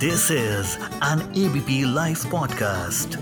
This 0.00 0.30
is 0.30 0.78
an 1.02 1.20
ABP 1.36 1.84
Life 1.94 2.20
podcast. 2.30 3.16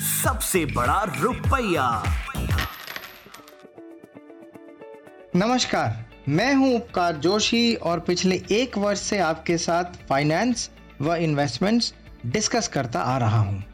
सबसे 0.00 0.64
बड़ा 0.64 1.02
रुपया 1.20 2.02
नमस्कार, 5.36 6.06
मैं 6.28 6.54
हूँ 6.54 6.74
उपकार 6.76 7.16
जोशी 7.16 7.74
और 7.74 8.00
पिछले 8.00 8.42
एक 8.50 8.78
वर्ष 8.78 9.00
से 9.00 9.18
आपके 9.18 9.58
साथ 9.58 9.84
फाइनेंस 10.08 10.70
व 11.00 11.14
इन्वेस्टमेंट्स 11.14 11.94
डिस्कस 12.26 12.68
करता 12.68 13.00
आ 13.00 13.18
रहा 13.18 13.40
हूँ। 13.40 13.64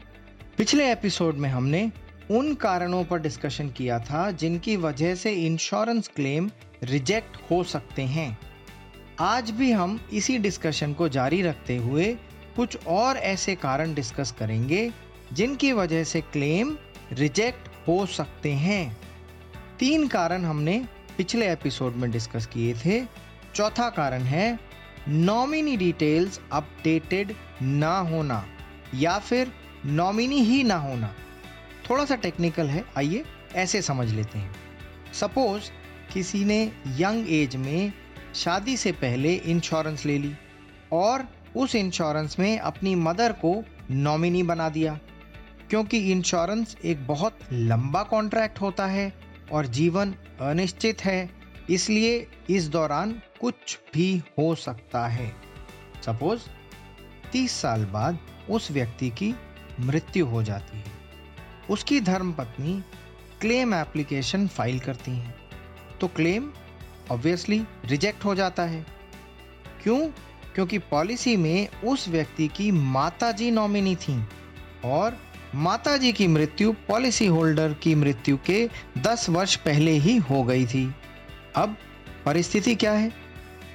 पिछले 0.57 0.91
एपिसोड 0.91 1.35
में 1.35 1.49
हमने 1.49 1.91
उन 2.31 2.53
कारणों 2.55 3.03
पर 3.03 3.19
डिस्कशन 3.19 3.69
किया 3.69 3.99
था 3.99 4.31
जिनकी 4.31 4.77
वजह 4.77 5.15
से 5.15 5.33
इंश्योरेंस 5.33 6.07
क्लेम 6.07 6.51
रिजेक्ट 6.83 7.37
हो 7.51 7.63
सकते 7.63 8.01
हैं 8.01 8.54
आज 9.19 9.51
भी 9.51 9.71
हम 9.71 9.99
इसी 10.13 10.37
डिस्कशन 10.37 10.93
को 10.93 11.09
जारी 11.09 11.41
रखते 11.41 11.77
हुए 11.77 12.05
कुछ 12.55 12.77
और 12.87 13.17
ऐसे 13.17 13.55
कारण 13.55 13.93
डिस्कस 13.93 14.31
करेंगे, 14.31 14.91
जिनकी 15.33 15.71
वजह 15.73 16.03
से 16.03 16.21
क्लेम 16.21 16.77
रिजेक्ट 17.11 17.69
हो 17.87 18.05
सकते 18.05 18.51
हैं। 18.51 18.97
तीन 19.79 20.07
कारण 20.07 20.45
हमने 20.45 20.85
पिछले 21.17 21.51
एपिसोड 21.51 21.95
में 21.95 22.11
डिस्कस 22.11 22.45
किए 22.45 22.73
थे। 22.73 23.01
चौथा 23.55 23.89
कारण 23.89 24.21
है 24.21 24.59
नॉमिनी 25.07 25.77
डिटेल्स 25.77 26.39
अपडेटेड 26.51 27.35
ना 27.61 27.97
होना, 27.99 28.45
या 28.95 29.17
फिर 29.19 29.51
नॉमिनी 29.85 30.39
ही 30.39 30.63
ना 30.63 30.75
होना। 30.75 31.13
थोड़ा 31.89 32.05
सा 32.05 32.15
टेक्निकल 32.15 32.67
है, 32.67 32.85
आइए 32.97 33.25
ऐसे 33.55 33.81
समझ 33.81 34.11
लेते 34.11 34.39
हैं। 34.39 34.55
सपोज़ 35.13 35.71
किसी 36.13 36.45
ने 36.45 36.63
यंग 36.87 37.29
एज 37.29 37.55
में 37.55 37.91
शादी 38.35 38.77
से 38.77 38.91
पहले 38.91 39.35
इंश्योरेंस 39.35 40.05
ले 40.05 40.17
ली 40.17 40.35
और 40.91 41.27
उस 41.55 41.75
इंश्योरेंस 41.75 42.39
में 42.39 42.59
अपनी 42.59 42.95
मदर 42.95 43.31
को 43.31 43.63
नॉमिनी 43.91 44.43
बना 44.43 44.69
दिया। 44.69 44.99
क्योंकि 45.69 46.11
इंश्योरेंस 46.11 46.77
एक 46.85 47.07
बहुत 47.07 47.39
लंबा 47.53 48.03
कॉन्ट्रैक्ट 48.03 48.61
होता 48.61 48.85
है 48.85 49.13
और 49.51 49.65
जीवन 49.65 50.15
अनिश्चित 50.41 51.05
है, 51.05 51.29
इसलिए 51.69 52.27
इस 52.49 52.67
दौरान 52.67 53.21
कुछ 53.41 53.79
भी 53.93 54.17
हो 54.17 54.55
सकता 54.55 55.07
है। 55.07 55.35
सपोज़ 56.05 56.41
30 57.31 57.51
साल 57.51 57.85
बाद 57.85 58.19
उस 58.49 58.71
व्यक्ति 58.71 59.09
की 59.09 59.35
मृत्यु 59.79 60.25
हो 60.25 60.43
जाती 60.43 60.77
है। 60.77 60.91
उसकी 61.69 61.99
धर्मपत्नी 61.99 62.83
क्लेम 63.41 63.73
एप्लीकेशन 63.73 64.47
फ़ाइल 64.47 64.79
करती 64.79 65.11
हैं। 65.11 65.35
तो 66.01 66.07
क्लेम 66.07 66.53
ऑब्वियसली 67.11 67.63
रिजेक्ट 67.85 68.25
हो 68.25 68.35
जाता 68.35 68.63
है। 68.63 68.85
क्यों? 69.83 70.07
क्योंकि 70.55 70.77
पॉलिसी 70.77 71.37
में 71.37 71.67
उस 71.83 72.07
व्यक्ति 72.07 72.47
की 72.47 72.71
माताजी 72.71 73.51
नॉमिनी 73.51 73.95
थी 73.95 74.23
और 74.85 75.17
माताजी 75.55 76.11
की 76.11 76.27
मृत्यु 76.27 76.73
पॉलिसी 76.87 77.25
होल्डर 77.25 77.73
की 77.73 77.95
मृत्यु 77.95 78.37
के 78.45 78.69
10 78.97 79.29
वर्ष 79.29 79.55
पहले 79.55 79.91
ही 79.91 80.17
हो 80.17 80.43
गई 80.43 80.65
थी। 80.65 80.95
अब 81.55 81.77
परिस्थिति 82.25 82.75
क्या 82.75 82.91
है? 82.91 83.13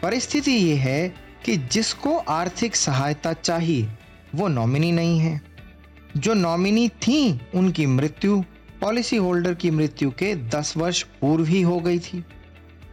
परिस्थिति 0.03 0.51
ये 0.51 0.75
है 0.75 1.15
कि 1.45 1.57
जिसको 1.57 2.19
आर्थिक 2.19 2.77
सहायता 2.77 3.33
चाहिए, 3.33 3.89
वो 4.35 4.49
नॉमिनी 4.49 4.93
नहीं 4.93 5.19
है। 5.19 5.41
जो 6.17 6.35
नॉमिनी 6.35 6.89
थी, 6.89 7.41
उनकी 7.55 7.87
मृत्यु 7.87 8.45
पॉलिसी 8.81 9.17
होल्डर 9.17 9.55
की 9.55 9.71
मृत्यु 9.71 10.11
के 10.11 10.35
10 10.35 10.77
वर्ष 10.77 11.03
पूर्व 11.03 11.45
ही 11.45 11.63
हो 11.63 11.81
गई 11.81 11.99
थी। 11.99 12.25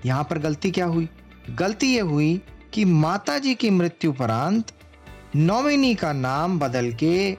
यहाँ 0.05 0.23
पर 0.23 0.39
गलती 0.39 0.71
क्या 0.71 0.85
हुई? 0.85 1.09
गलती 1.49 1.87
ये 1.87 1.99
हुई 1.99 2.41
कि 2.73 2.85
माता 2.85 3.37
जी 3.37 3.53
की 3.55 3.69
मृत्यु 3.69 4.11
परांत 4.13 4.71
नॉमिनी 5.35 5.93
का 5.95 6.11
नाम 6.13 6.59
बदल 6.59 6.91
के 6.93 7.31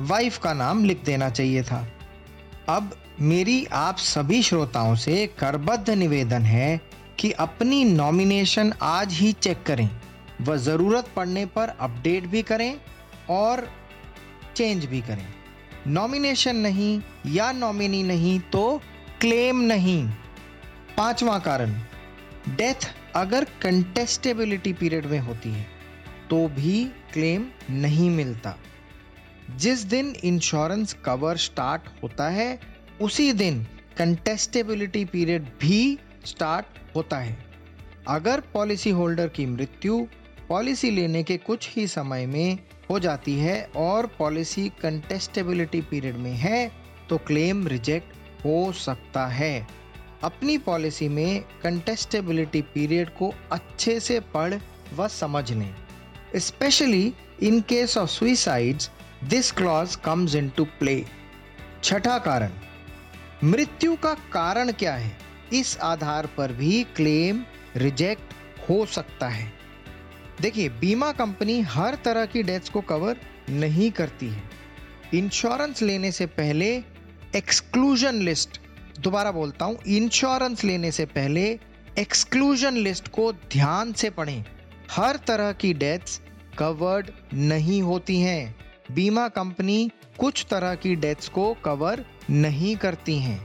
वाइफ 0.00 0.38
का 0.38 0.52
नाम 0.52 0.84
लिख 0.84 1.04
देना 1.04 1.30
चाहिए 1.30 1.62
था। 1.62 1.86
अब 2.68 2.90
मेरी 3.20 3.64
आप 3.72 3.96
सभी 3.96 4.42
श्रोताओं 4.42 4.94
से 4.94 5.26
करबद्ध 5.38 5.90
निवेदन 5.90 6.42
है 6.42 6.80
कि 7.18 7.30
अपनी 7.32 7.84
नॉमिनेशन 7.84 8.72
आज 8.82 9.12
ही 9.12 9.32
चेक 9.32 9.62
करें। 9.62 9.88
व 10.40 10.56
ज़रूरत 10.56 11.08
पड़ने 11.16 11.44
पर 11.46 11.68
अपडेट 11.80 12.26
भी 12.26 12.42
करें 12.42 12.74
और 13.30 13.68
चेंज 14.56 14.84
भी 14.84 15.00
करें। 15.00 15.26
नॉमिनेशन 15.86 16.56
नहीं 16.56 17.00
या 17.26 17.50
नॉमिनी 17.52 18.02
नहीं 18.02 18.38
तो 18.52 18.80
क्लेम 19.20 19.60
नहीं। 19.62 20.04
पांचवा 20.96 21.38
कारण 21.38 21.74
डेथ 22.48 22.88
अगर 23.16 23.44
कंटेस्टेबिलिटी 23.62 24.72
पीरियड 24.72 25.06
में 25.06 25.18
होती 25.18 25.50
है 25.50 25.66
तो 26.30 26.46
भी 26.48 26.84
क्लेम 27.12 27.46
नहीं 27.70 28.10
मिलता। 28.10 28.56
जिस 29.56 29.80
दिन 29.80 30.14
इंश्योरेंस 30.24 30.92
कवर 31.04 31.36
स्टार्ट 31.36 31.82
होता 32.02 32.28
है, 32.28 32.58
उसी 33.00 33.32
दिन 33.32 33.62
कंटेस्टेबिलिटी 33.98 35.04
पीरियड 35.04 35.44
भी 35.60 35.98
स्टार्ट 36.24 36.66
होता 36.96 37.18
है। 37.18 37.36
अगर 38.08 38.40
पॉलिसी 38.40 38.90
होल्डर 38.90 39.28
की 39.28 39.46
मृत्यु 39.46 40.06
पॉलिसी 40.48 40.90
लेने 40.90 41.22
के 41.22 41.36
कुछ 41.36 41.68
ही 41.76 41.86
समय 41.86 42.26
में 42.26 42.58
हो 42.90 42.98
जाती 42.98 43.34
है 43.38 43.62
और 43.76 44.06
पॉलिसी 44.18 44.68
कंटेस्टेबिलिटी 44.82 45.80
पीरियड 45.80 46.16
में 46.16 46.32
है 46.32 46.70
तो 47.08 47.18
क्लेम 47.18 47.66
रिजेक्ट 47.66 48.14
हो 48.44 48.72
सकता 48.72 49.26
है। 49.26 49.66
अपनी 50.22 50.58
पॉलिसी 50.58 51.08
में 51.08 51.44
कंटेस्टेबिलिटी 51.62 52.62
पीरियड 52.62 53.10
को 53.10 53.34
अच्छे 53.52 54.00
से 54.00 54.20
पढ़ 54.20 54.54
व 54.96 55.08
समझ 55.08 55.52
लें 55.52 55.74
specially 56.36 57.14
in 57.42 57.60
case 57.60 57.96
of 57.98 58.10
suicides 58.10 58.90
this 59.24 59.52
clause 59.52 59.96
comes 59.96 60.34
in 60.34 60.48
to 60.48 60.64
play 60.64 61.04
छठा 61.84 62.18
कारण, 62.18 62.50
मृत्यु 63.44 63.96
का 63.96 64.14
कारण 64.14 64.72
क्या 64.72 64.94
है? 64.94 65.16
इस 65.52 65.78
आधार 65.78 66.26
पर 66.26 66.52
भी 66.52 66.84
क्लेम 66.84 67.44
रिजेक्ट 67.76 68.34
हो 68.70 68.86
सकता 68.86 69.28
है। 69.28 69.52
देखिए, 70.40 70.68
बीमा 70.68 71.12
कंपनी 71.12 71.60
हर 71.60 71.94
तरह 71.94 72.26
की 72.26 72.42
डेथ्स 72.42 72.68
को 72.68 72.80
कवर 72.80 73.16
नहीं 73.50 73.90
करती 73.90 74.28
है। 74.28 74.42
इंश्योरेंस 75.14 75.82
लेने 75.82 76.12
से 76.12 76.26
पहले 76.26 76.84
एक्सक्लूजन 77.36 78.14
लिस्ट 78.14 78.60
दोबारा 79.00 79.30
बोलता 79.32 79.64
हूँ 79.64 79.78
इंश्योरेंस 79.86 80.64
लेने 80.64 80.90
से 80.92 81.04
पहले 81.04 81.58
एक्सक्लूजन 81.98 82.76
लिस्ट 82.76 83.08
को 83.08 83.32
ध्यान 83.32 83.92
से 83.92 84.10
पढ़ें। 84.10 84.44
हर 84.90 85.16
तरह 85.16 85.52
की 85.52 85.72
डेथ्स 85.74 86.20
कवर्ड 86.58 87.10
नहीं 87.34 87.82
होती 87.82 88.20
हैं। 88.20 88.54
बीमा 88.92 89.28
कंपनी 89.28 89.90
कुछ 90.18 90.46
तरह 90.50 90.74
की 90.74 90.94
डेथ्स 90.94 91.28
को 91.28 91.52
कवर 91.64 92.04
नहीं 92.30 92.76
करती 92.76 93.18
हैं। 93.18 93.40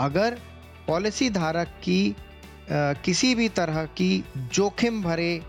अगर 0.00 0.38
पॉलिसी 0.86 1.30
धारक 1.30 1.68
की 1.84 2.00
आ, 2.10 2.92
किसी 2.92 3.34
भी 3.34 3.48
तरह 3.48 3.84
की 3.84 4.24
जोखिम 4.36 5.02
भरे 5.02 5.38
आ, 5.38 5.42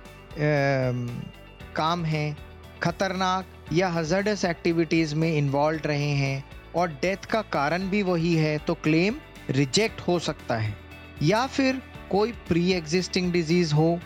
काम 1.75 2.05
हैं 2.05 2.37
खतरनाक 2.83 3.45
या 3.73 3.89
हजर्डस 3.89 4.45
एक्टिविटीज़ 4.45 5.15
में 5.15 5.31
इन्वॉल्व 5.37 5.81
रहे 5.85 6.11
हैं 6.15 6.43
और 6.75 6.87
डेथ 7.01 7.25
का 7.25 7.41
कारण 7.41 7.89
भी 7.89 8.01
वही 8.03 8.33
है 8.35 8.57
तो 8.57 8.73
क्लेम 8.73 9.15
रिजेक्ट 9.49 10.01
हो 10.01 10.17
सकता 10.19 10.57
है, 10.57 10.75
या 11.21 11.45
फिर 11.47 11.81
कोई 12.11 12.31
प्री 12.47 12.71
एग्जिस्टिंग 12.71 13.31
डिज़ीज़ 13.31 13.73
हो 13.73 13.99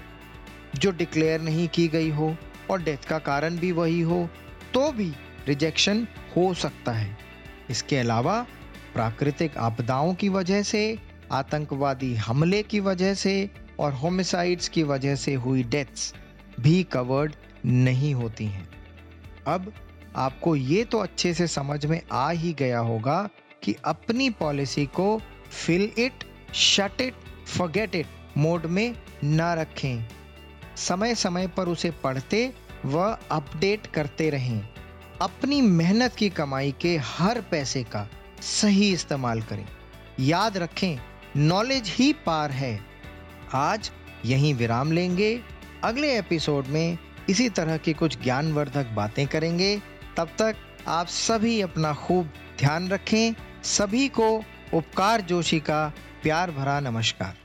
जो 0.75 0.91
डिक्लेयर 0.91 1.41
नहीं 1.41 1.67
की 1.67 1.87
गई 1.87 2.09
हो 2.09 2.35
और 2.71 2.81
डेथ 2.83 3.07
का 3.07 3.17
कारण 3.19 3.57
भी 3.57 3.71
वही 3.71 3.99
हो 4.01 4.27
तो 4.73 4.91
भी 4.91 5.11
रिजेक्शन 5.47 6.07
हो 6.35 6.53
सकता 6.53 6.91
है। 6.91 7.17
इसके 7.69 7.97
अलावा 7.97 8.39
प्राकृतिक 8.93 9.57
आपदाओं 9.57 10.13
की 10.13 10.29
वजह 10.29 10.61
से, 10.63 10.99
आतंकवादी 11.31 12.13
हमले 12.15 12.61
की 12.63 12.79
वजह 12.79 13.13
से 13.13 13.49
और 13.79 13.93
होमिसाइड्स 13.93 14.69
की 14.69 14.83
वजह 14.83 15.15
से 15.15 15.33
हुई 15.35 15.63
डेथ्स 15.63 16.13
भी 16.59 16.83
कवर्ड 16.83 17.35
नहीं 17.65 18.13
होती 18.13 18.45
हैं। 18.45 18.67
अब 19.47 19.71
आपको 20.15 20.55
ये 20.55 20.83
तो 20.83 20.97
अच्छे 20.97 21.33
से 21.33 21.47
समझ 21.47 21.85
में 21.85 22.01
आ 22.11 22.29
ही 22.29 22.53
गया 22.53 22.79
होगा 22.79 23.29
कि 23.63 23.75
अपनी 23.85 24.29
पॉलिसी 24.29 24.85
को 24.85 25.21
fill 25.53 25.91
it 25.97 26.23
shut 26.53 27.01
it 27.01 27.13
forget 27.47 27.95
it 27.95 28.07
mode 28.37 28.65
में 28.65 28.95
न 29.23 29.41
रखें। 29.41 30.05
समय 30.77 31.15
समय 31.15 31.47
पर 31.47 31.67
उसे 31.67 31.91
पढ़ते 31.91 32.53
व 32.85 33.17
अपडेट 33.31 33.87
करते 33.87 34.29
रहें। 34.29 34.67
अपनी 35.21 35.61
मेहनत 35.61 36.15
की 36.15 36.29
कमाई 36.29 36.73
के 36.81 36.97
हर 36.97 37.41
पैसे 37.41 37.83
का 37.83 38.09
सही 38.41 38.93
इस्तेमाल 38.93 39.41
करें। 39.41 39.65
याद 40.19 40.57
रखें 40.57 40.97
नॉलेज 41.37 41.87
ही 41.87 42.13
पार 42.13 42.51
है। 42.51 42.85
आज 43.53 43.91
यहीं 44.25 44.53
विराम 44.53 44.91
लेंगे। 44.91 45.41
अगले 45.83 46.17
एपिसोड 46.19 46.67
में 46.67 46.97
इसी 47.29 47.49
तरह 47.49 47.77
की 47.77 47.93
कुछ 47.93 48.23
ज्ञानवर्धक 48.23 48.85
बातें 48.85 49.27
करेंगे। 49.27 49.81
तब 50.17 50.27
तक 50.39 50.55
आप 50.87 51.07
सभी 51.07 51.61
अपना 51.61 51.93
खूब 51.93 52.29
ध्यान 52.59 52.89
रखें। 52.89 53.33
सभी 53.63 54.07
को 54.07 54.43
उपकार 54.73 55.21
जोशी 55.21 55.59
का 55.59 55.93
प्यार 56.23 56.51
भरा 56.51 56.79
नमस्कार। 56.79 57.35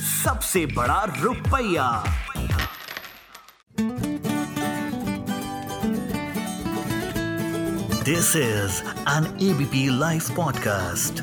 सबसे 0.00 0.64
बड़ा 0.66 1.04
रुपया। 1.20 1.86
This 8.04 8.36
is 8.36 8.82
an 9.08 9.38
ABP 9.42 9.86
live 9.98 10.22
podcast 10.36 11.22